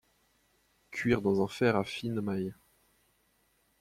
[0.89, 2.55] Cuire dans un fer à fines mailles.